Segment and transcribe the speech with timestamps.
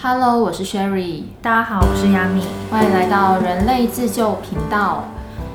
[0.00, 5.02] Hello，我是 Sherry，大家好，我是 Yami，欢迎来到人类自救频道。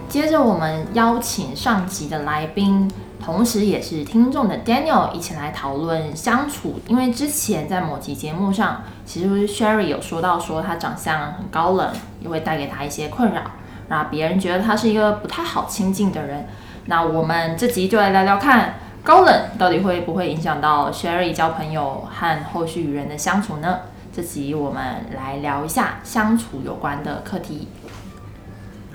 [0.10, 2.92] 接着我们邀请上集的来宾，
[3.24, 6.82] 同时也是听众的 Daniel 一起来讨论相处。
[6.90, 11.90] 因为之前在某集节目上，其实 Sherry 有说到说他长相很高冷，
[12.20, 13.44] 也会带给他一些困扰，
[13.88, 16.46] 那别人觉得他是一个不太好亲近的人。
[16.88, 18.74] 那我们这集就来聊聊看，
[19.06, 23.80] 高冷到底会不会影响到 Sherry 交朋友和后续与人的相处呢？
[24.16, 27.68] 这集我们来聊一下相处有关的课题。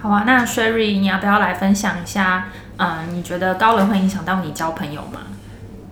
[0.00, 2.50] 好啊，那 Sherry，你要不要来分享一下？
[2.76, 5.22] 嗯，你觉得高冷会影响到你交朋友吗？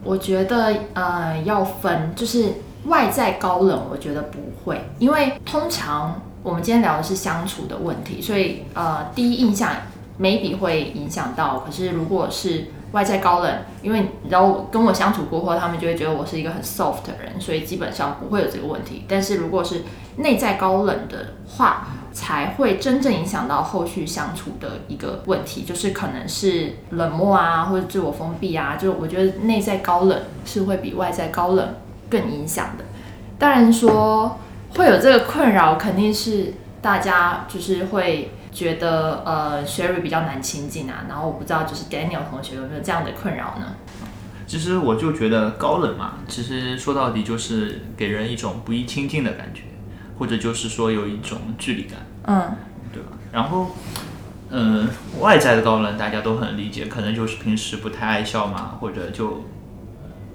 [0.05, 2.53] 我觉得呃要分，就是
[2.85, 9.73] 外在高冷，我觉得不会，因为通常我们今天聊的是相处的问题，所以呃第一印象
[10.21, 11.65] maybe 会影响到。
[11.67, 19.05] 可是如果是外在高冷，因为然后跟我相处过后，他们就会觉得我是一个很 soft 的人，所以基本上不会有这个问题。
[19.09, 19.83] 但是如果是
[20.17, 28.77] 内在高冷的话，才会真正影响到后续相处的一个问题，就是可能是冷漠啊，或者自我封闭啊。
[28.77, 31.75] 就我觉得内在高冷是会比外在高冷
[32.09, 32.85] 更影响的。
[33.39, 34.39] 当然说
[34.77, 41.05] 会有这个困扰，肯定是大家就是会觉得呃，Sherry 比较难亲近啊。
[41.09, 43.75] 然后我不知道就是 Daniel 同学有没有这样的困扰呢？
[44.47, 49.63] 其实我就觉得高冷嘛，其实说到底就是给人一种不易亲近的感觉。
[50.19, 52.57] 或者就是说有一种距离感，嗯，
[52.91, 53.11] 对吧？
[53.31, 53.67] 然后，
[54.49, 54.89] 嗯，
[55.21, 59.45] 外在的高冷大家都很理解，可能就是平时不太爱笑嘛，或者就，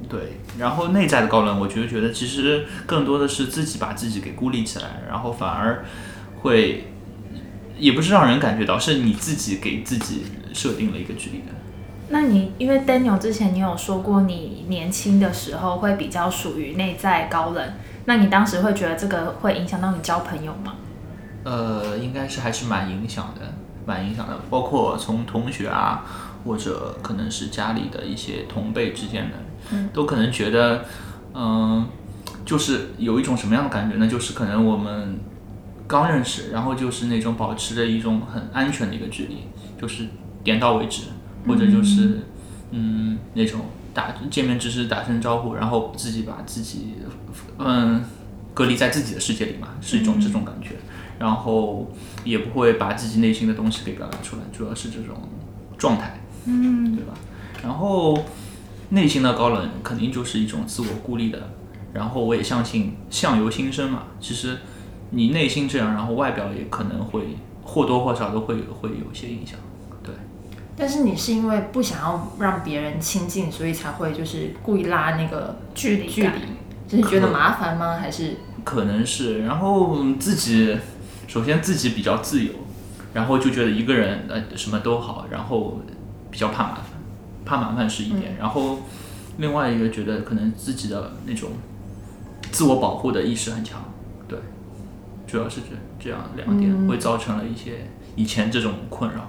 [0.07, 0.37] 对。
[0.59, 5.83] 然后内在的高冷，我就觉得其实更多的是自己把自己给孤立起来，然后反而
[6.41, 6.90] 会，
[7.81, 11.47] 也不是让人感觉到，是你自己给自己设定了一个距离感。
[12.09, 17.73] 那你因为 Daniel 之前你有说过，你年轻的时候会比较属于内在高冷。
[18.05, 20.75] 那你当时会觉得这个会影响到你交朋友吗？
[21.43, 23.53] 呃，应该是还是蛮影响的，
[23.85, 24.39] 蛮影响的。
[24.49, 26.05] 包括从同学啊，
[26.45, 29.37] 或者可能是家里的一些同辈之间的，
[29.71, 30.85] 嗯，都可能觉得，
[31.33, 31.87] 嗯，
[32.45, 34.07] 就是有一种什么样的感觉呢？
[34.07, 35.19] 就是可能我们
[35.91, 39.39] 刚认识，然后就是那种保持着一种很安全的一个距离，
[39.79, 40.07] 就是
[40.43, 41.03] 点到为止，
[41.45, 42.21] 或者就是
[42.71, 43.59] 嗯那种。
[43.93, 46.93] 打见面只是打声招呼，然后自己把自己，
[47.57, 48.01] 嗯，
[48.53, 50.75] 隔离在自己的世界里嘛，是一种这种感觉，
[51.19, 51.91] 然后
[52.23, 55.17] 也不会把自己内心的东西给表达出来，主要是这种
[55.77, 57.13] 状态，嗯，对吧？
[57.61, 58.17] 然后
[58.91, 61.49] 内心的高冷肯定就是一种自我孤立的，
[61.91, 64.57] 然后我也相信相由心生嘛，其实
[65.11, 69.57] 你内心这样，然后外表也可能会或多或少都会会有一些影响。
[70.03, 70.15] 对
[70.75, 76.39] 但是你是因为不想要让别人亲近，所以才会就是故意拉那个距离距离，
[76.87, 77.97] 就是觉得麻烦吗？
[77.97, 80.77] 还是可能是，然后自己
[81.27, 82.53] 首先自己比较自由，
[83.13, 85.81] 然后就觉得一个人呃什么都好，然后
[86.31, 86.85] 比较怕麻烦，
[87.45, 88.79] 怕麻烦是一点，然后
[89.37, 91.49] 另外一个觉得可能自己的那种
[92.51, 93.89] 自我保护的意识很强，对，
[95.31, 97.87] 主要是这这样两点会造成了一些
[98.17, 99.21] 以前这种困扰。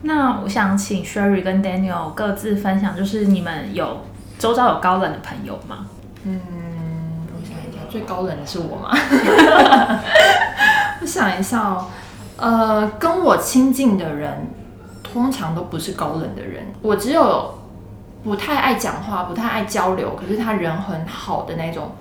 [0.00, 4.04] 那我想请 Sherry 跟 Daniel 各自分享，就是你们有
[4.38, 5.86] 周遭有高冷的朋友吗？
[6.24, 6.40] 嗯，
[7.28, 8.88] 我想一下，最高冷的是我吗？
[11.02, 11.86] 我想一下哦，
[12.38, 14.46] 呃，跟我亲近的人
[15.02, 17.54] 通常都不是高冷的人，我只有
[18.24, 21.92] 不太爱讲话、不太爱交流，可是他人很好的那种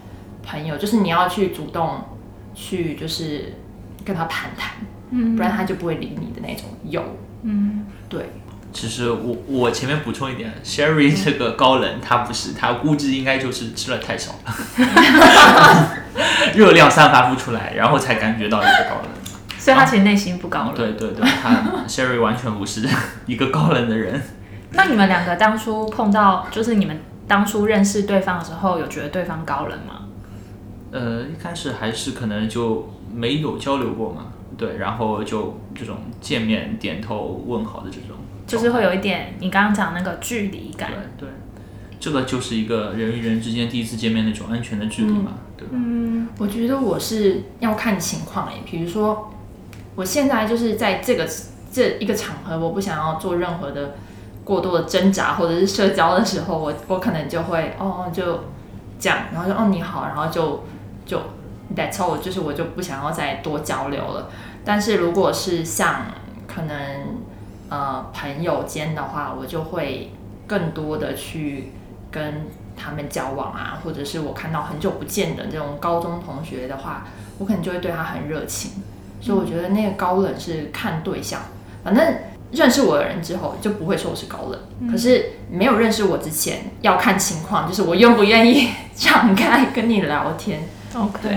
[0.46, 2.00] 朋友，就是你要去主动
[2.58, 3.54] 去就是
[4.04, 4.72] 跟他谈谈，
[5.12, 7.04] 嗯，不然他就不会理你的那种有。
[7.44, 8.32] 嗯，对。
[8.74, 14.54] 其实我我前面补充一点，Sherry 这个高冷，他不是，他估计应该就是吃了太少了，
[16.54, 19.10] 热量散发不出来，然后才感觉到一个高冷。
[19.58, 20.76] 所以他其实内心不高冷。
[20.76, 22.88] 对对对，他 Sherry 完全不是
[23.26, 24.22] 一个高冷的人。
[24.72, 30.07] 那你们两个当初碰到，就是你们当初认识对方的时候，有觉得对方高冷吗？
[30.98, 34.28] 呃，一开始还是可能就没有交流过嘛。
[34.58, 38.18] 对，然后就这种见面点头问好的这种，
[38.48, 40.90] 就是会有一点你刚刚讲那个距离感。
[41.18, 41.30] 对对，
[42.00, 45.74] 这个就是一个人与人之间第一次见面那种安全的距离嘛，对吧？
[45.74, 49.32] 嗯，我觉得我是要看情况诶，比如说
[49.96, 51.30] 我现在就是在这个
[51.72, 53.96] 这一个场合，我不想要做任何的
[54.44, 58.40] 过多的挣扎或者是社交的时候，我我可能就会哦就
[58.98, 60.64] 讲，然后就哦你好，然后就
[61.08, 61.20] 就
[61.76, 64.30] that's all，就是我就不想要再多交流了。
[64.64, 66.06] 但是如果是像
[66.46, 66.78] 可能
[67.70, 70.12] 呃朋友间的话，我就会
[70.46, 71.72] 更多的去
[72.12, 77.08] 跟他们交往啊，或者是我看到很久不见的这种高中同学的话，
[77.40, 78.84] 我可能就会对他很热情。
[79.20, 81.42] 所以我觉得那个高冷是看对象，
[81.84, 82.16] 反正
[82.52, 84.92] 认识我的人之后就不会说我是高冷。
[84.92, 90.70] 可是没有认识我之前要看情况，就是我愿不愿意 敞开跟你聊天。
[90.98, 91.32] OK，对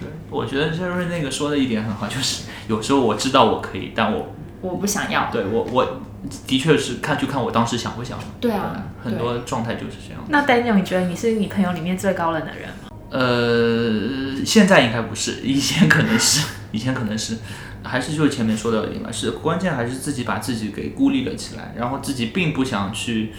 [0.00, 5.30] 对，我觉得 Jerry 那个说的一点很好，就是有时候我知道我可以，但我我不想要。
[5.32, 6.00] 对我我
[6.46, 8.18] 的确是看就看我当时想不想。
[8.40, 10.22] 对啊，很多状态就是这样。
[10.28, 12.88] 那 Daniel，你觉得你是你朋友里面最高冷的人吗？
[13.10, 17.36] 呃，现在应该不是， 以前可能是，以前可能是，
[17.82, 23.32] 还是就是前面说的嘛，是关键还是自己把自己给孤立了起来，然后自己并不想去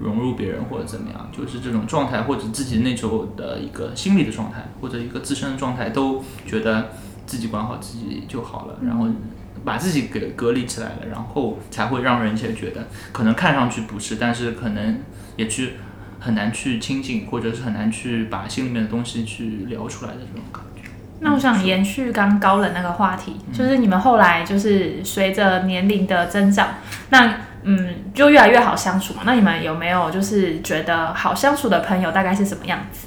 [0.00, 6.90] 融入别人或者怎么样，就是这种状态或者自己那时候的一个心理的状态或者一个自身的状态，都觉得
[7.26, 9.06] 自己管好自己就好了，然后
[9.64, 14.98] 把自己给隔离起来了，然后才会让人家觉得可能看上去不是，但是可能
[15.36, 15.74] 也去。
[16.22, 20.82] 很难去亲近，或者是很难去把心里面的东西去聊出来的这种感觉。
[21.20, 26.74] 那我想延续刚高冷那个话题，就是你们后来就是随着年龄的增长，
[27.08, 29.22] 那嗯就越来越好相处嘛。
[29.24, 33.06] 那你们有没有就是觉得好相处的朋友大概是什么样子？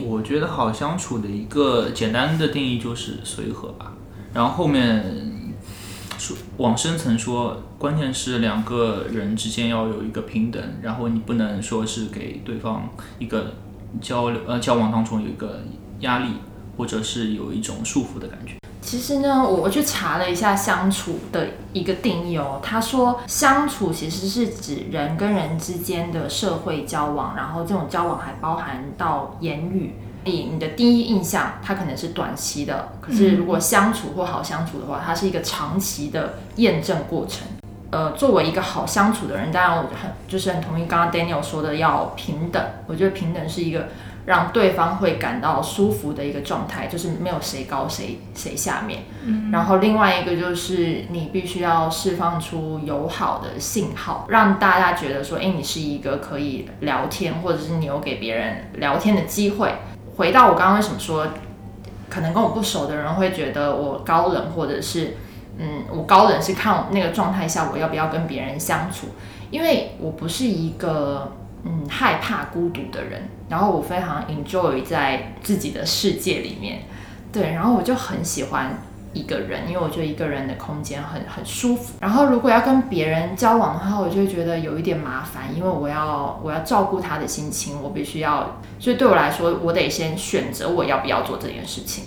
[0.00, 3.92] 我觉得好相处的一个简单的定义就是随和吧，
[4.32, 5.04] 然后后面
[6.16, 12.88] 说往深层说，关键是两个人之间要有一个平等，然后你不能说是给对方
[13.18, 13.52] 一个
[14.00, 15.60] 交流呃交往当中有一个
[16.00, 16.28] 压力，
[16.78, 18.54] 或者是有一种束缚的感觉。
[18.82, 22.60] 其实呢，我我去查了一下相处的一个定义哦。
[22.62, 29.94] 他说，相处其实是指人跟人之间的社会交往，然后这种交往还包含到言语。
[30.24, 37.46] 以你的第一印象，它可能是短期的，可是如果相处或好相处的话，它是一个长期的验证过程。
[37.90, 42.64] 呃，作为一个好相处的人，当然我很就是很同意刚刚 Daniel 说的要平等。
[42.86, 43.88] 我觉得平等是一个
[44.26, 49.04] 让对方会感到舒服的一个状态，就是没有谁高谁谁下面。
[49.24, 59.74] 嗯，然后另外一个就是你必须要释放出友好的信号，让大家觉得说，哎，你是一个可以聊天，或者是你有给别人聊天的机会。
[60.16, 61.26] 回到我刚刚为什么说，
[62.08, 65.16] 可能跟我不熟的人会觉得我高冷，或者是。
[65.58, 69.08] 嗯，我高冷是看那个状态下我要不要跟别人相处，
[69.50, 71.30] 因为我不是一个
[71.64, 76.82] 嗯害怕孤独的人，然后我非常 enjoy 在自己的世界里面，
[77.32, 78.78] 对，然后我就很喜欢
[79.12, 81.94] 一个人，因为我觉得一个人的空间很很舒服。
[82.00, 92.06] 然后如果要跟别人交往的话，我就觉得有一点麻烦，因为我要我要照顾他的心情，我必须要，所以对我来说，我得先选择我要不要做这件事情。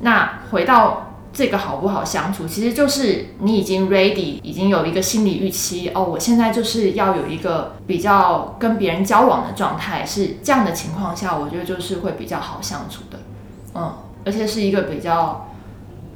[0.00, 1.04] 那回到。
[1.32, 6.02] 这个好不好相处，其实就是你已经 ready，已经有一个心理预期哦。
[6.02, 13.18] 我现在就是要有一个比较跟别人交往的状态，是这样的情况下，我觉得就是会比较好相处的，
[13.74, 13.92] 嗯，
[14.24, 15.48] 而且是一个比较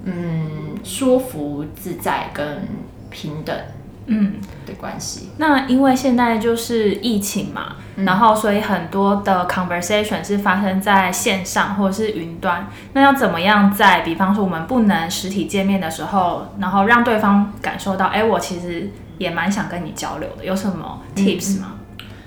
[0.04, 2.66] 嗯舒服、自在跟
[3.10, 3.56] 平等
[4.06, 4.34] 嗯
[4.66, 5.31] 的关系。
[5.37, 12.69] 那因为现在就是疫情嘛，然后所以很多的 conversation 是发生在线上或者是云端。
[12.93, 21.75] 那要怎么样在，比方说我们不能实体见面的时候，然后让对方感受到，哎，我其实也蛮想跟你交流的，有什么 tips 吗？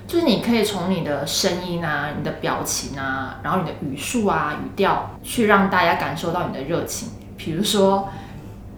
[0.06, 7.08] 就是你可以从你的声音啊、你的表情啊，然后你的语速啊、语调，去让大家感受到你的热情。
[7.36, 8.08] 比如说，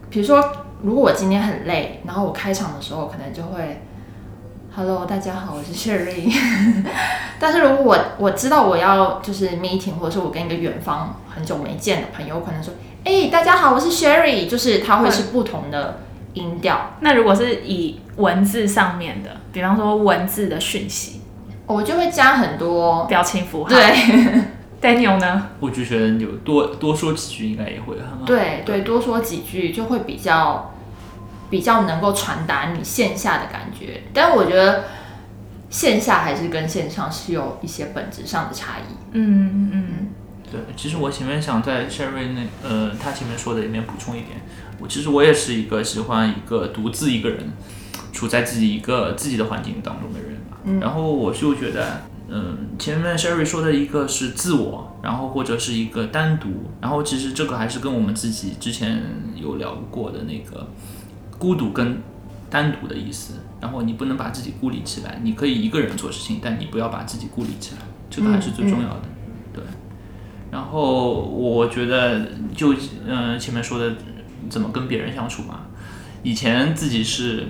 [0.08, 0.42] 比如说，
[0.80, 3.82] 如果我今天很累，然后我开场的时候可能就会
[4.74, 6.32] ，Hello，大家好，我是 Sherry。
[7.40, 12.72] 但是如果我我知道我要就是 meeting，或者是我跟一个远方很久没见的朋友，我可能说，
[13.04, 15.98] 哎，大家好，我是 Sherry，就是它会是不同的
[16.34, 16.94] 音调。
[17.00, 21.22] 那如果是以文字上面的，比方说文字的讯息，
[21.66, 23.70] 我就会加很多表情符号。
[23.70, 24.44] 对。
[24.80, 25.48] Daniel 呢？
[25.58, 28.24] 我就觉得有多多说几句应该也会很好。
[28.24, 30.72] 对对，多说几句就会比较
[31.50, 34.02] 比较能够传达你线下的感觉。
[34.14, 34.84] 但我觉得
[35.68, 38.94] 线下还是跟线上是有一些本质上的差异。
[39.14, 40.08] 嗯嗯嗯。
[40.50, 44.40] 对，其实我前面想在 Sherry 那呃他前面说的里面补充一点，
[44.78, 47.52] 我其实我也是一个喜欢一个独自一个人
[48.12, 50.58] 处在自己一个自己的环境当中的人嘛。
[50.62, 50.78] 嗯。
[50.78, 52.02] 然后我就觉得。
[52.30, 59.02] 嗯，前面 Sherry 说的一个是自我，然后或者是一个单独，然后其实这个还是跟我们自己之前
[59.34, 60.68] 有聊过的那个
[61.38, 62.02] 孤独跟
[62.50, 63.32] 单独的意思。
[63.62, 67.80] 然后你不能把自己孤立起来，你可以一个人做事情，但你不要把自己孤立起来，
[68.10, 69.02] 这个还是最重要的。
[69.54, 69.64] 对。
[70.50, 72.74] 然后我觉得就
[73.06, 73.94] 嗯前面说的
[74.50, 75.60] 怎么跟别人相处嘛，
[76.22, 77.48] 以前自己是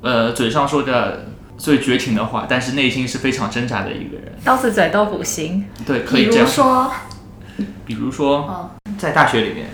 [0.00, 1.26] 呃嘴上说的。
[1.60, 4.32] 最绝情的话，但是内心是非常挣扎的一个人。
[4.42, 6.64] 刀子嘴豆腐心，对，可以这样说。
[6.64, 6.92] 说，
[7.84, 9.68] 比如说，嗯在大学里面，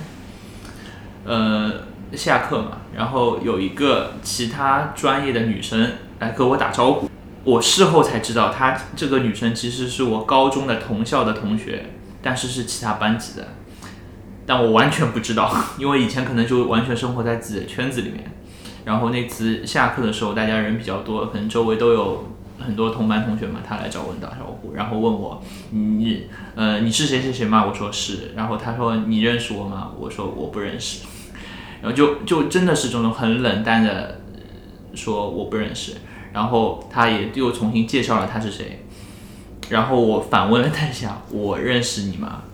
[1.25, 7.09] 呃，下课嘛，然后有一个其他专业的女生来跟我打招呼，
[7.45, 11.91] 我事后才知道，她这个女生其实是我高中的同校的同学，
[12.21, 13.47] 但是是其他班级的，
[14.45, 18.33] 但我完全不知道，因为以前可能就完全生活在自己的圈子里面。
[18.87, 22.25] 然后那次下课的时候，大家人比较多，可能周围都有
[22.57, 27.67] 很多同班同学嘛，他来找我打招呼，然后问我你呃你是谁谁谁吗？
[27.67, 29.91] 我说是，然后他说你认识我吗？
[29.99, 31.05] 我说我不认识，
[31.83, 34.21] 然后就就真的是这种很冷淡的
[34.95, 35.95] 说我不认识，
[36.33, 38.85] 然后他也又重新介绍了他是谁，
[39.69, 42.45] 然后我反问了他一下，我认识你吗？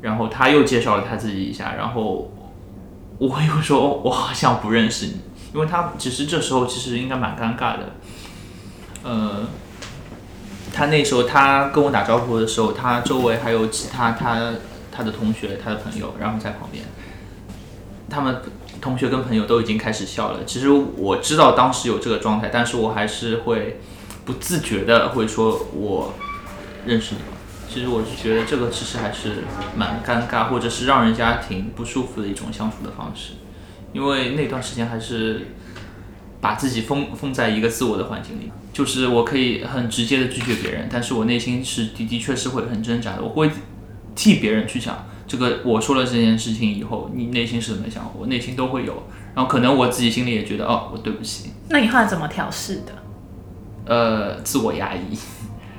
[0.00, 2.32] 然后他又介绍了他自己一下，然后
[3.18, 5.16] 我又说我好像不认识你，
[5.54, 7.94] 因为他其实这时候其实应该蛮尴尬的，
[9.02, 9.46] 呃，
[10.72, 14.52] 他那时候他跟我打招呼的时候，他周围还有其他他
[14.92, 16.84] 他的同学、他的朋友，然后在旁边，
[18.10, 18.42] 他们
[18.80, 20.44] 同学跟朋友都已经开始笑了。
[20.44, 23.80] 其实我知道当时有这个状态，但是我还是会
[24.24, 26.14] 不自觉的会说我
[26.84, 27.20] 认识你？
[27.72, 29.44] 其实我是觉得这个其实还是
[29.76, 33.34] 蛮尴尬，或者是让人家挺不舒服的一种相处的方式，
[33.92, 35.48] 因为那段时间还是
[36.40, 43.50] 把自己封封在一个自我的环境里，就是我可以很直接的拒绝别人，但是我内心是的的确是会很挣扎的，我会
[44.14, 49.02] 替别人去想，这个我说了这件事情以后，你内心是怎么想，我内心都会有，
[49.34, 52.92] 然后可能我自己心里也觉得，哦，我对不起，那你后来怎么调试的？
[53.86, 55.16] 呃，自我压抑，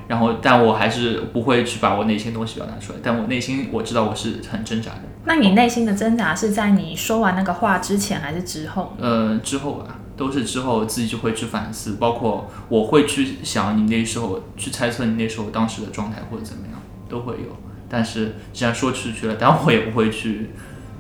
[0.10, 8.92] 然后但我还是不会去把我内心东西表达出来，但我内心我知道我是很挣扎的，那你内心的挣扎是在你说完那个话之前还是之后？
[9.00, 17.56] 呃，之后吧，都是之后自己就会去反思，包括我会去想你那时候去猜测你那时候当时的状态或者怎么样，都会有。
[17.88, 20.50] 但是既然说出去了，但我也不会去，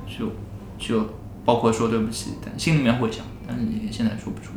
[0.07, 0.27] 就
[0.77, 1.09] 就
[1.43, 4.51] 包括说对不起，但心里面会想，但是你现在说不出。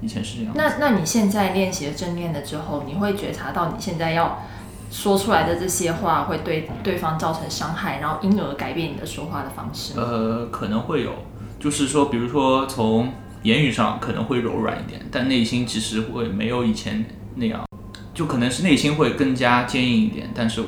[0.00, 0.52] 以前是这样。
[0.54, 4.42] 那那你现在练习了正念了之后，你会觉察到你现在要
[4.90, 10.02] 说出来的这些话会对对方造成伤害，然后因而改变你的说话的方式吗？
[10.06, 11.12] 呃，可能会有，
[11.60, 13.12] 就是说，比如说从
[13.42, 17.04] 言语上可能会柔软一点，但内心其实会没有以前
[17.36, 17.64] 那样，
[18.14, 20.62] 就可能是内心会更加坚硬一点，但是，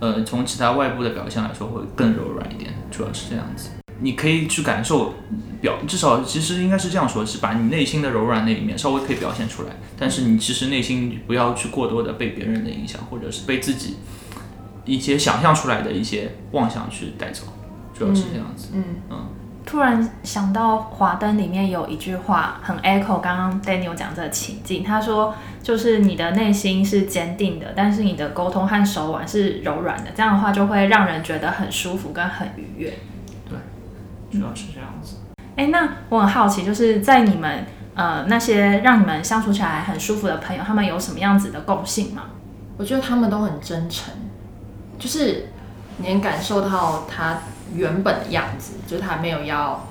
[0.00, 3.70] 呃，从其他外部的表现来说会更柔软一点，主要是这样子。
[4.00, 5.14] 你可以去感受
[5.60, 13.96] 表，至少其实应该是这样说，是把你内心的柔软那一面稍微可以表现出来，但是你其实内心不要去过多的被别人的影响，或者是被自己
[14.84, 17.44] 一些想象出来的一些妄想去带走，
[17.94, 18.68] 主要是这样子。
[18.74, 19.26] 嗯嗯
[19.66, 32.92] 突然想到《华灯》里面有一句话很 echo 刚刚 Daniel 讲这个情境，他说就是你的内心是坚定的，但是你的沟通和手腕是柔软的，这样的话就会让人觉得很舒服跟很愉悦。
[34.38, 35.16] 主要是这样子。
[35.56, 37.64] 哎，那我很好奇，就是在你们
[37.94, 42.24] 呃那些让你们相处起来很舒服的朋友，他们有什么样子的共性吗？
[42.76, 44.12] 我觉得他们都很真诚，
[44.98, 45.50] 就是
[45.98, 47.38] 你能感受到他
[47.72, 49.86] 原本的样子，就是他没有要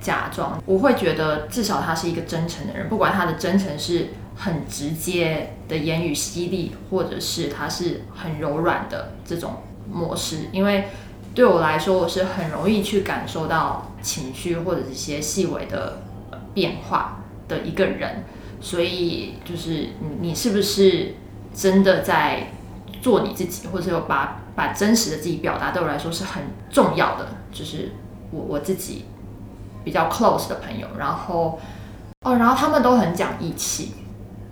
[0.00, 0.58] 假装。
[0.64, 9.56] 我会觉得至少他是一个真诚的人，不管他的真诚是很直接的言语犀利，或者是他是很柔软的这种
[9.92, 10.88] 模式，因为
[11.34, 15.98] 对我来说，我是很容易去感受到情绪或者一些细微的
[16.30, 18.24] 呃变化的一个人，
[18.60, 21.14] 所以就是你你是不是
[21.54, 22.52] 真的在
[23.00, 27.28] 做你自己，或者有把把真实的自己表达，对我来说是很重要的。
[27.52, 27.92] 就是
[28.30, 29.04] 我我自己
[29.84, 31.58] 比较 close 的朋友，然后
[32.24, 33.92] 哦，然后他们都很讲义气，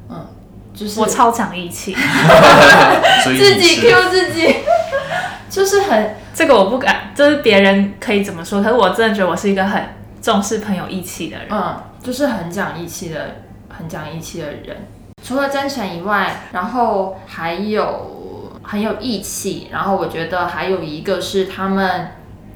[0.09, 0.27] 嗯，
[0.73, 1.95] 就是我超讲义气，
[3.25, 4.55] 自己 Q 自己，
[5.51, 9.83] 就是很这个我不敢，就是别人可以怎么说，可是我真的觉得我是一个很
[10.21, 11.47] 重视朋友义气的人。
[11.51, 13.37] 嗯，就是很讲义气的，
[13.71, 14.77] 很讲义气的人。
[15.23, 22.09] 除了真诚以外，然后还有很有义气，然后我觉得还有一个是他们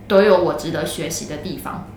[0.06, 1.88] 都有我值得学习的地方。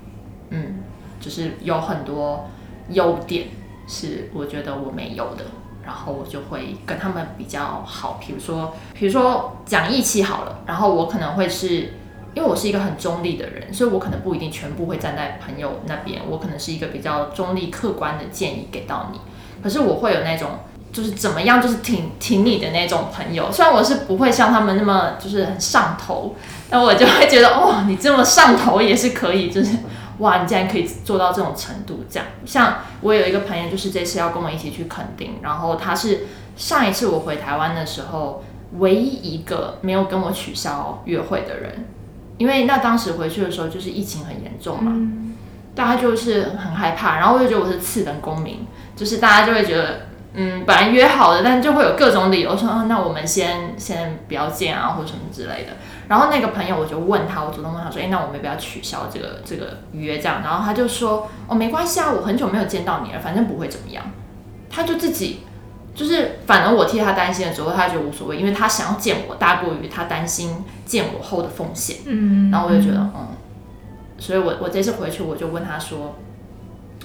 [0.51, 0.79] 嗯，
[1.19, 2.49] 就是有很多
[2.91, 3.47] 优点
[3.89, 5.43] 是我觉得我没有的，
[5.85, 8.19] 然后我就会跟他们比较好。
[8.25, 11.93] 比如说，比如说讲义气好了，然后我可能会是。
[12.35, 19.19] 因为我是一个很中立的人，所以我可能不一定全部会站在朋友那边，我可能是一个比较中立、客观的建议给到你。
[19.61, 20.49] 可是我会有那种
[20.91, 23.51] 就是怎么样，就是挺挺你的那种朋友。
[23.51, 26.35] 虽然我是不会像他们那么就是很上头，
[26.71, 29.77] 但我就会觉得哦，你这么上头也是可以，就是
[30.20, 32.27] 哇，你竟然可以做到这种程度，这样。
[32.46, 38.43] 像我有一个朋友，就是这次要跟我一起去垦丁，然后他是上一次我回台湾的时候，
[38.79, 41.86] 唯一一个没有跟我取消约会的人，
[42.38, 44.93] 因为那当时回去的时候就是疫情很严重嘛，
[45.75, 48.65] 大家就是很害怕，然后我就觉得我是次等公民，
[48.96, 50.08] 就是大家就会觉得。
[50.36, 55.74] 嗯，本来约好的，但就会有各种理由说，啊，那我们先先不要见啊，或者什么之类的。
[56.13, 60.20] 然后那个朋友，我就问他，我主动问他说，哎，那我们要不要取消这个这个约？
[60.20, 64.05] 这样，然后他就说，哦，没关系啊，我很久没有见到你了，反正不会怎么样。
[64.70, 65.39] 他就自己，
[65.96, 71.98] 就是反而我替他担心的时候，他觉得无所谓，因为他想要见我，大过于他担心见我后的风险。
[72.05, 73.29] 嗯，然后我就觉得，嗯，
[74.20, 76.13] 所以我我这次回去，我就问他说，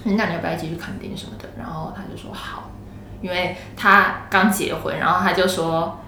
[0.04, 1.48] 那你要不要一起去垦丁什么的？
[1.58, 2.64] 然后他就说好。
[3.22, 5.98] 因为他刚结婚，然后他就说，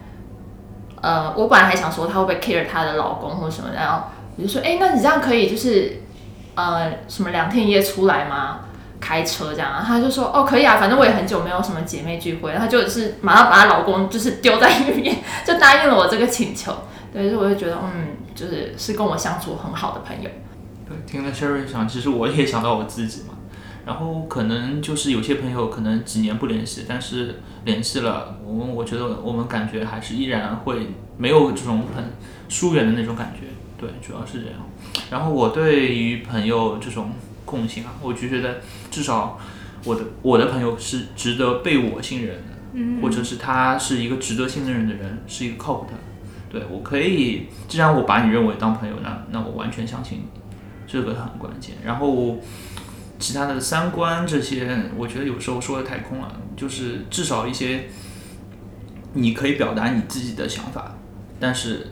[1.01, 4.05] 呃，我本来还想说她会不会 care 她的老公或什么，然后
[4.37, 6.01] 我就说，哎，那你这样可以就是，
[6.55, 8.61] 呃，什么两天一夜出来吗？
[9.01, 15.17] 开车这样啊，她就说，哦，可以啊，反正我也很久没有什么姐妹聚会，她就是马上把她老公就是丢在一边，
[15.47, 16.73] 就答应了我这个请求。
[17.13, 20.31] 对，所以我就觉得，嗯，就是是跟我相处很好的朋友。
[20.87, 23.35] 对，听了 Sherry 讲，其实我也想到我自己嘛。
[23.87, 32.05] 然后可能就是有些朋友可能几年不联系，但是联系了，我们我觉得我们感觉还是依然会没有这种很
[32.49, 33.47] 疏远的那种感觉，
[33.79, 34.57] 对，主要是这样。
[35.11, 37.11] 然后我对于朋友这种
[37.45, 38.61] 共性啊，我就觉得
[38.91, 39.39] 至少
[39.85, 42.43] 我的我的朋友是值得被我信任的，
[42.75, 45.95] 嗯，或者是他是一个值得信任的人，是一个靠谱的，
[46.51, 50.25] 对我可以，既然我把你认为当朋友，那那我完全相信你，
[50.87, 51.77] 这个很关键。
[51.83, 52.39] 然后。
[53.21, 56.41] 其他的三观这些，我觉得有时候说的太空了。
[56.57, 57.89] 就是至少一些，
[59.13, 60.95] 你可以表达你自己的想法，
[61.39, 61.87] 但是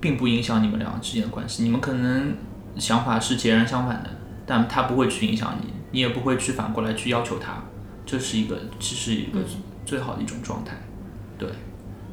[0.00, 1.62] 并不影响你们两个之间的关系。
[1.62, 2.36] 你们可能
[2.76, 4.10] 想法是截然相反的，
[4.46, 7.64] 但他不会去影响你，你也不会去反过来去要求他。
[8.06, 9.40] 这是一个，其实一个
[9.86, 10.76] 最好的一种状态。
[11.38, 11.48] 对，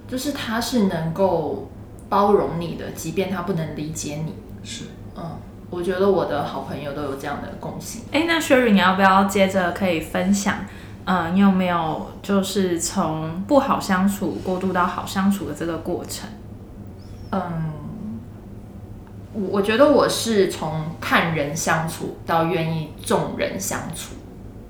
[0.07, 1.69] 就是他是能够
[2.09, 4.33] 包容你的，即便他不能理解你。
[4.63, 5.37] 是，嗯。
[5.71, 8.03] 我觉得我的好朋友都有这样的共性。
[8.11, 10.57] 哎，那 Sherry，你要不要接着可以分享？
[11.05, 16.29] 嗯，你有没有就是从不好相处过渡到好相处的这个过程？
[17.31, 17.41] 嗯，
[19.33, 24.13] 我我觉得我是从看人相处到愿意众人相处。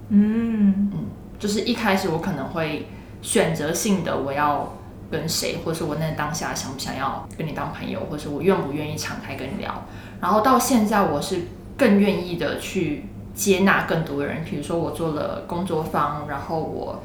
[0.10, 1.06] 嗯嗯，
[1.40, 2.88] 就是一开始我可能会
[3.22, 4.72] 选择性的我要
[5.10, 9.84] 跟谁，或者是我那当下想不想要跟你当朋友，或者是我愿不愿意敞开跟你聊。
[10.22, 14.46] 然后到现在，我是更愿意的去接纳更多的人。
[14.46, 17.02] 比如说，我做了工作坊，然后我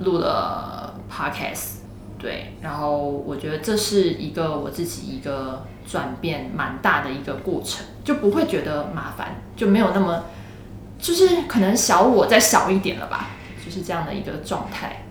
[0.00, 1.76] 录了 podcast，
[2.18, 10.24] 对，然后我觉得这是一个我自己一个转变蛮大的一个过程，就不会觉得麻烦，就没有那么，
[10.98, 13.28] 就是可能小我再小一点了吧，
[13.64, 15.04] 就是这样的一个状态，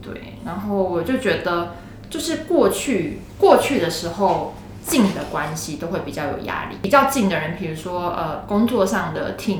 [0.00, 0.38] 对。
[0.46, 1.74] 然后我就觉得，
[2.08, 4.54] 就是过去过去的时候。
[4.90, 9.58] 近的关系都会比较有压力，比较近的人，比如说呃工作上的 team，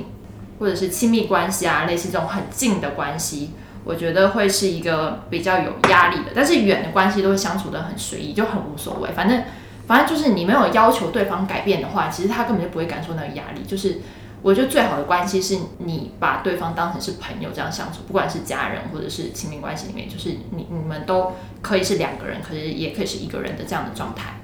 [0.59, 3.53] 或者是亲密关系啊，类似这种很近的关系，
[3.85, 6.33] 我觉得会是一个比较有压力的。
[6.35, 9.11] 但是远的关系都会相处的很随意，就很无所谓。
[9.12, 9.45] 反正
[9.87, 13.62] 反正就是你没有要求对方改变的话，其实他根本就不会感受那个压力。
[13.66, 14.01] 就是
[14.43, 24.35] 我觉得最好的关系是你把对方当成是朋友这样相处，不管是家人或者是亲密关系里面，就是你你们都可以是两个人，可是也可以是一个人的这样的状态。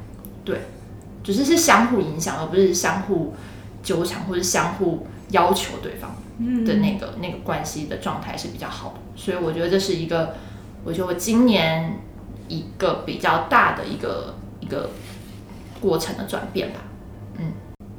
[0.44, 0.61] 对，
[1.26, 3.34] 只是是相互影响，而不是相互
[3.82, 6.14] 纠缠或者相互要求对方
[6.64, 9.00] 的那个那个关系的状态是比较好的。
[9.16, 10.36] 所以我觉得这是一个，
[10.84, 11.98] 我觉得我今年
[12.46, 14.88] 一个比较大的一个一个
[15.80, 16.78] 过程的转变吧。
[17.38, 17.52] 嗯，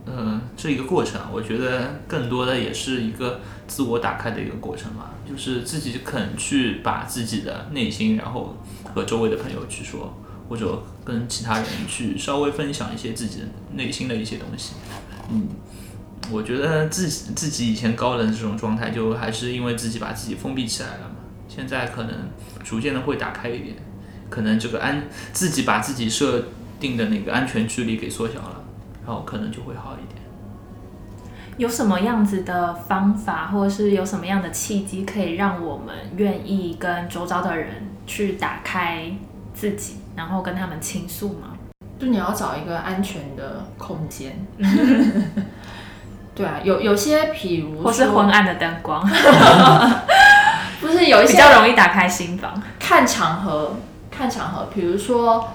[0.06, 8.56] 呃，这一个过程，我觉得更多的也是一个自我打开的一个过程嘛，就是自己肯去把自己的内心，然后
[8.96, 10.14] 和周围的朋友去说。
[10.50, 13.42] 或者跟其他人去稍微分享一些自己
[13.74, 14.74] 内心的一些东西，
[15.30, 15.48] 嗯，
[16.32, 21.16] 我觉得自己自己以前高冷的这种状态，就还是因为自己把自己封闭起来了嘛。
[21.48, 22.14] 现在可能
[22.64, 23.76] 逐渐的会打开一点，
[24.30, 26.46] 可能这个安自己把自己设
[26.80, 28.64] 定的那个安全距离给缩小了，
[29.06, 30.22] 然后可能就会好一点。
[31.58, 39.12] 有什么样子的方法，或者是有什么样的契机，可以让我们愿意跟周遭的人去打开
[39.54, 39.96] 自己？
[40.18, 41.54] 然后跟他们倾诉吗？
[42.00, 44.36] 就你要找一个安全的空间。
[46.34, 49.08] 对啊，有有些，譬如或是昏暗的灯光，
[50.82, 52.62] 不是有一些比较容易打开心房。
[52.80, 53.76] 看场合，
[54.10, 55.54] 看场合，比如说，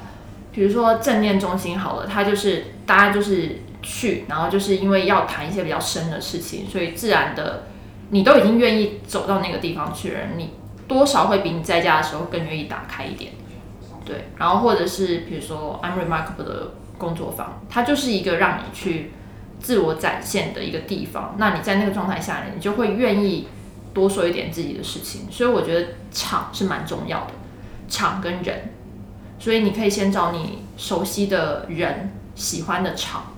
[0.53, 7.64] 比如说正念中心好了，它就是大家就是去，然后就是因为要谈一些比较深的事情，所以自然的
[8.11, 10.55] 你都已经愿意走到那个地方去了，你
[10.87, 13.33] 多少会比你在家的时候更愿意打开一点。
[14.05, 19.12] 对，然后或者是比如说 I'm Remarkable 的工作坊，它就是一个让你去
[19.61, 21.37] 自我展现的一个地方。
[21.38, 23.49] 那你在那个状态下呢，你就会愿意
[23.95, 25.31] 多说一点自己的事情。
[25.31, 27.33] 所以我觉得场是蛮重要的，
[27.88, 28.73] 场跟人。
[29.38, 33.35] 所以你可以先找你熟悉的人、喜欢的场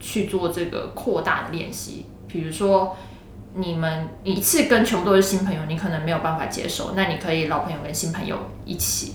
[0.00, 2.06] 去做这个扩大的练习。
[2.26, 2.96] 比如说，
[3.54, 9.14] 你们一次跟全部都是新朋友，你可能没有办法接受，那你可以老朋友跟新朋友一起。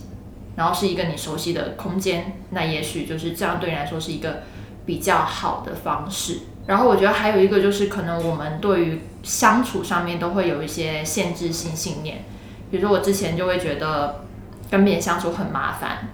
[0.60, 4.44] 然后是一个你熟悉的空间，那也许就是这样对你来说是一个
[4.86, 6.40] 比较好的方式。
[6.68, 12.26] 然后我觉得还有一个就是，可能我们对于相处上面都会有一些限制性信念，
[12.70, 14.26] 比如说我之前就会觉得
[14.70, 16.10] 跟别人相处很麻烦，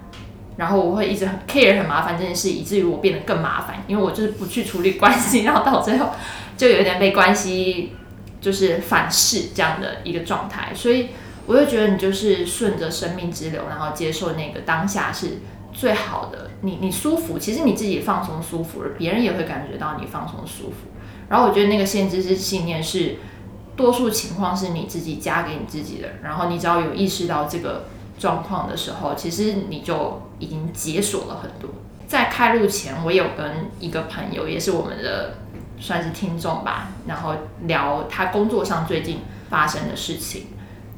[0.56, 6.10] 然后我会一直很 care 很麻烦这件事，以至于我变得更麻烦，因为我就是不去处理关系，然后到最后
[6.56, 7.96] 就有点被关系
[8.40, 11.08] 就是反噬这样的一个状态，所以。
[11.46, 15.38] 我就觉得你就是顺着生命之流，然后接受那个当下是
[15.72, 16.50] 最好的。
[16.62, 20.88] 你你舒服，其实你自己放松舒服了，别人也会感觉到你放松舒服。
[21.28, 23.16] 然后我觉得那个限制是信念，是
[23.76, 26.08] 多数情况是你自己加给你自己的。
[26.22, 27.84] 然后你只要有意识到这个
[28.18, 31.70] 状况的时候，其实你就已经解锁了很多。
[32.08, 35.34] 在开录前，我有跟一个朋友，也是我们的
[35.78, 37.34] 算是听众吧，然后
[37.66, 39.18] 聊他工作上最近
[39.50, 40.46] 发生的事情。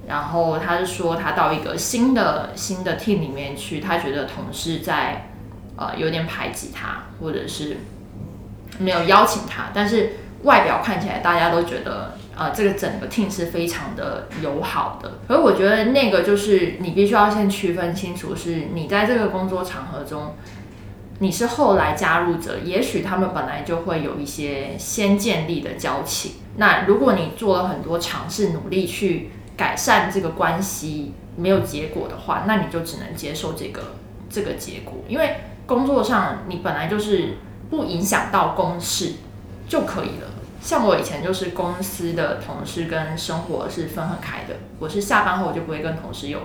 [0.08, 5.28] 然后他是说，他到一个新的新的 team 里面去，他觉得同事在
[5.76, 7.76] 呃有点排挤他，或者是
[8.78, 9.64] 没有邀请他。
[9.74, 15.18] 但是外表看起来，大家都觉得呃这个整个 team 是非常的友好的。
[15.28, 20.36] 而我觉得那个就是你必须要先区分清楚，是你在这个工作场合中，
[21.18, 26.32] 你是后来加入者，也许他们本来就会有一些先建立的交情。
[26.56, 29.32] 那如果你做了很多尝试，努力去。
[29.58, 33.96] 改善这个关系没有结果的话，那你就只能接受这个
[34.30, 39.14] 这个结果，因为工作上你本来就是不影响到公事
[39.68, 40.28] 就可以了。
[40.60, 46.40] 像我以前就是公司的同事跟生活是分很开的，我是下班后我就不会跟同事有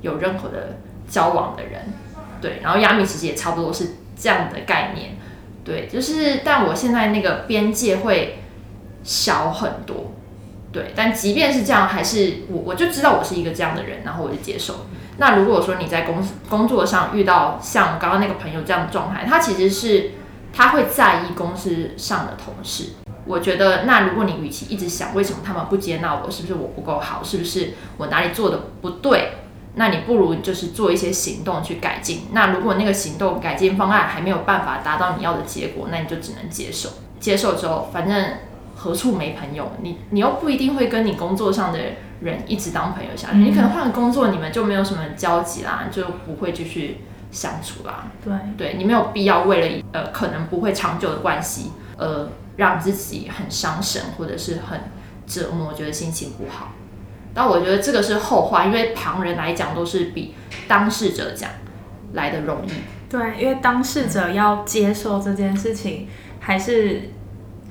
[0.00, 1.92] 有任何的交往的人。
[2.40, 5.16] 对，然后亚米其实也差不多是这样的概念。
[5.64, 8.38] 对，就是但我现在那个边界会
[9.02, 10.12] 小很多。
[10.72, 14.86] 对，但即便是这样，还是我我就知道我是一个这样的人，然后我就接受。
[15.18, 20.12] 那如果说你在公工作上遇到像刚刚那个朋友这样的状态，他其实是
[20.50, 22.94] 他会在意公司上的同事。
[23.26, 29.32] 我觉得，那如果你与其一直想为什么他们不接纳我，是不是我不够好，是不是我哪里做的不对，
[29.74, 32.28] 那你不如就是做一些行动去改进。
[32.32, 36.88] 那如果那个行动改进方案还没有办法达到你要的结果，那你就只能接受。
[37.20, 38.24] 接受之后，反正。
[38.82, 39.70] 何处没朋友？
[39.80, 41.78] 你你又不一定会跟你工作上的
[42.20, 46.98] 人一直当朋友下去，你可能换个工作，你们就没有什么交集啦，就不会继续
[47.30, 48.10] 相处啦。
[48.24, 54.80] 对，对你没有必要为了呃可能不会长久的关系，呃让自己很伤神或者是很
[55.28, 56.72] 折磨，觉得心情不好。
[57.32, 60.34] 但我觉得这个是后话，因为旁人来讲都是比
[60.66, 61.48] 当事者讲
[62.14, 62.70] 来的容易。
[63.08, 66.08] 对，因为当事者要接受这件事情，
[66.40, 67.12] 还是。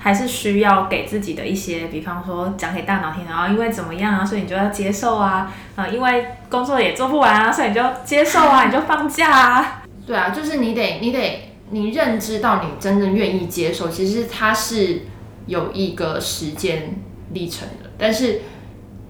[0.04, 9.84] 还是需要给自己的一些，比方说讲给大脑听，然后因为怎么样啊，所以你就要接受啊，啊，因为工作也做不完啊，所以你就接受啊， 你就放假啊。
[10.08, 15.04] 对啊，就是你得你得你认知到你真正愿意接受，其实它是
[15.46, 16.96] 有一个时间
[17.34, 17.92] 历程的。
[18.00, 18.42] 但是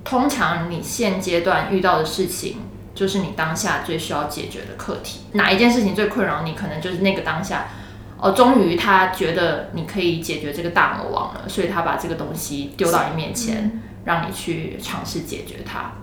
[0.03, 2.57] 通常你现阶段遇到的事情，
[2.93, 5.21] 就是你当下最需要解决的课题。
[5.31, 7.67] 哪一件事情最困扰你，可能就是那个当下。
[8.21, 15.93] 哦，终于他觉得你可以解决这个大魔王了，所以他把这个东西丢到你面前，让你去尝试解决它。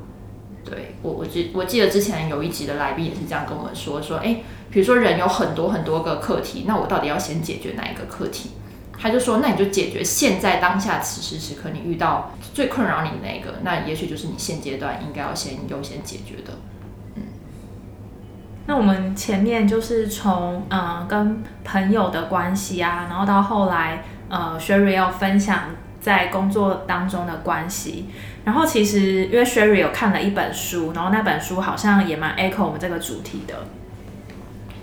[0.64, 8.50] 对我，我记我记得之前有一集的来宾也是这样跟我们说，说哎，比如说人有很多很多个课题，那我到底要先解决哪一个课题？
[9.00, 16.54] 他就说，那你就解决现在当下此时此刻你遇到最困扰你的那个，那也许就是你现阶段应该要先优先解决的。
[18.68, 25.70] 那我们前面就是从嗯跟朋友的关系啊，然后到后来呃 Sherry 要分享
[26.02, 28.10] 在工作当中的关系，
[28.44, 33.54] 然后其实因为 Sherry 有看了一本书，然后那本书好像也蛮 echo 我们这个主题的。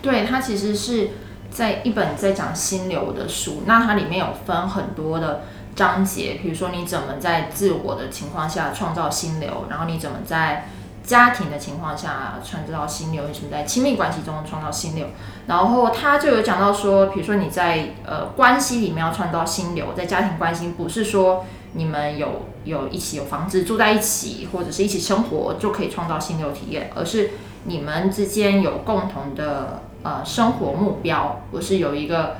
[0.02, 1.10] 对，它其实是
[1.52, 5.44] 在一本在讲心流的书，那它里面有分很多的
[5.76, 10.68] 章节，比如说你怎么在自我的情况下创造心流，然后你怎么在
[11.06, 15.08] 家庭的情况下创造心流，为什么在亲密关系中创造心流？
[15.46, 27.32] 然后他就有讲到说，比如说你在呃关系里面要创造心流，在家庭关系不是说你们有有一起有房子住在一起，或者是一起生活就可以创造心流体验，而是
[27.66, 32.38] 你们之间有共同的呃生活目标，或是有一个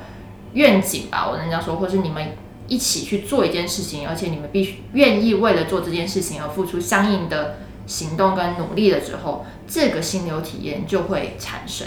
[0.54, 2.32] 愿景吧，我人家说，或是你们
[2.66, 7.58] 一起去做一件事情，而且你们必须愿意为了做这件事情而付出相应的。
[7.86, 11.86] 行动跟努力了之后，这个心流体验就会产生。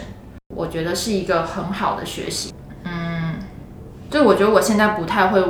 [0.56, 2.54] 我觉得是一个很好的学习。
[2.84, 3.36] 嗯，
[4.10, 5.44] 就我觉得我现在不太会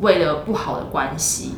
[0.00, 1.54] 为了不好的关系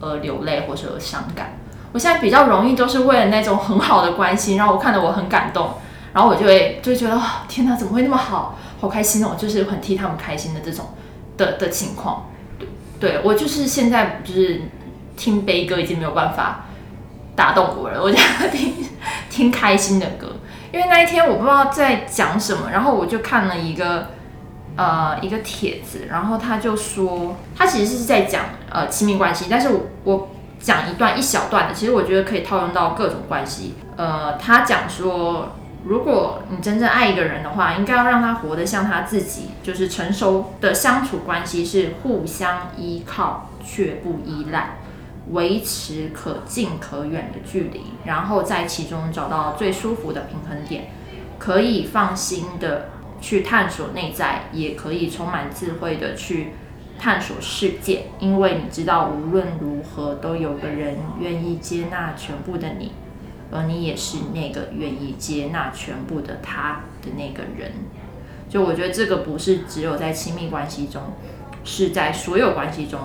[0.00, 1.58] 而流泪或者伤感。
[1.92, 5.74] 我现在比较容易都是为了那种很好的关系，让我看得我很感动，
[6.12, 10.86] 然后我就会就觉得天哪，怎么会那么好，好开心哦，就是很替他们开心的这种
[11.36, 12.30] 的的情况。
[12.98, 14.62] 对我就是现在就是
[15.16, 16.64] 听悲歌已经没有办法。
[17.38, 18.18] 打动我了，我就
[18.50, 18.74] 听
[19.30, 20.26] 听开心的歌，
[20.72, 24.08] 因为那一天我不知道在讲什么，然后我就看了一个
[24.74, 33.76] 呃一个帖子，然后他就说他其实是在讲呃亲密关系，但是我我讲一段一小段的，其实我觉得可以套用到各种关系。
[33.96, 35.52] 呃，他讲说，
[35.84, 44.78] 如果你真正爱一个人的话，应该要让他活得像他自己，就是成熟的相处关系是互相依靠却不依赖。
[45.30, 50.88] 维持可近可远的距离，然后在其中找到最舒服的平衡点，
[51.38, 52.88] 可以放心的
[53.20, 56.52] 去探索内在，也可以充满智慧的去
[56.98, 58.06] 探索世界。
[58.18, 62.92] 因为你知道，无论如何都有个人愿意接纳全部的你，
[63.50, 67.72] 而你也是那个愿意接纳全部的他的那个人。
[68.48, 71.02] 就我觉得这个不是只有在亲密关系中，
[71.64, 73.00] 是在所有关系中。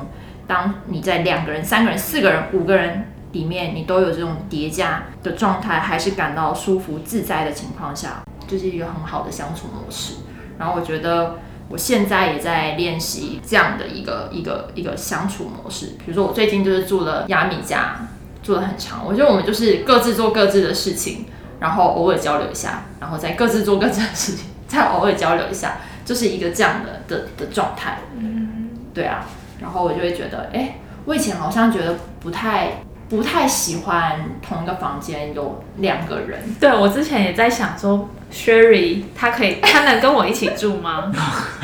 [0.47, 10.15] 当你在两个人、三个人、四个人、五个人里面，你都有这种叠加的状态，还是感到舒服自在的情况下，就是一个很好的相处模式。
[10.59, 15.87] 然后我觉得我现在也在练习这样的一个一个一个相处模式。
[15.97, 18.07] 比如说我最近就是住了亚米家，
[18.43, 19.03] 住了很长。
[19.05, 21.25] 我觉得我们就是各自做各自的事情，
[21.59, 27.99] 然后偶尔交流一下，然后再各自做各自的事情，再偶尔交流一下，就是一个这样的的的状态。
[28.17, 29.25] 嗯，对啊。
[29.63, 36.53] 然后我就会觉得，哎，我以前好像觉得不太不太喜欢同一个房间有两个人。
[36.59, 41.11] 对我之前也在想说，Sherry 他可以，他能跟我一起住吗？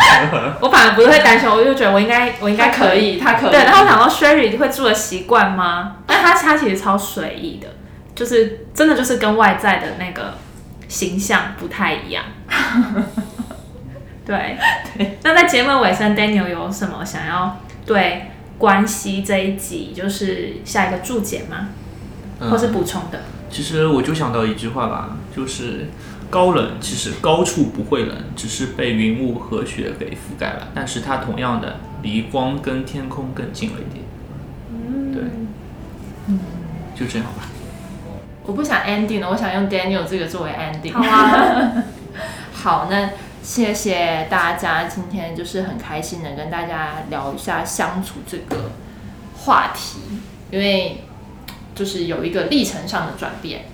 [0.61, 3.51] 我反而不是会担心，我就觉得我应该我应该可以，他可以。
[3.51, 5.97] 对，然后想到 Sherry 会住的习惯吗？
[6.07, 7.67] 但他他其实超随意的，
[8.15, 10.35] 就是真的就是跟外在的那个
[10.87, 12.23] 形象不太一样。
[14.25, 14.57] 对
[14.95, 15.17] 对。
[15.23, 17.57] 那在节目尾声，Daniel 有什么想要？
[17.89, 18.25] 对
[18.59, 21.69] 关系这一集，就是下一个注解吗？
[22.39, 23.21] 或是补充的？
[23.49, 25.87] 其实我就想到一句话吧，就是
[26.29, 30.67] 高冷，其实高处不会冷，只是被云雾和雪给覆盖了。
[30.75, 34.05] 但是它同样的离光跟天空更近了一点。
[34.71, 35.23] 嗯，对，
[36.27, 36.39] 嗯，
[36.95, 37.49] 就这样吧。
[38.45, 40.93] 我不想 ending 了，我想用 Daniel 这个作为 ending。
[40.93, 41.73] 好啊。
[42.53, 43.09] 好，那。
[43.41, 48.71] 谢谢大家，今天就是很开心能跟大家聊一下相处这个
[49.37, 49.99] 话题，
[50.51, 51.03] 因为
[51.73, 53.65] 就是有一个历程上的转变，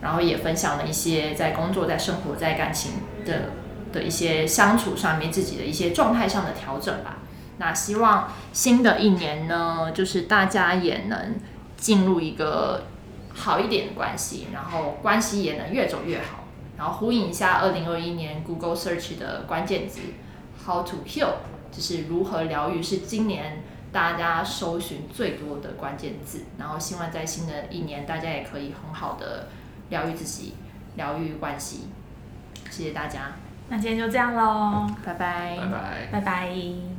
[0.00, 2.92] 然后也分享了一些在工作、在生活、在感情
[3.24, 3.50] 的
[3.92, 7.18] 的一些相处上面自己的一些状态上的调整吧。
[7.58, 11.36] 那希望新的一年呢，就是大家也能
[11.76, 12.86] 进入一个
[13.34, 16.41] 好一点的关系，然后关系也能越走越好。
[16.82, 20.00] 然后呼应一下二零二一年 Google Search 的关键字
[20.66, 21.34] How to Heal，
[21.70, 26.40] 就是如何疗愈，是今年大家搜寻最多的关键字。
[26.58, 29.46] 然后希望在新的一年，大家也可以很好的
[29.90, 30.54] 疗愈自己，
[30.96, 31.86] 疗愈关系。
[32.68, 33.30] 谢谢大家，
[33.68, 36.91] 那今天就这样喽，拜拜，拜拜，拜拜。